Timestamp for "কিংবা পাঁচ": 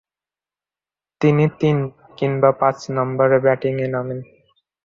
2.17-2.77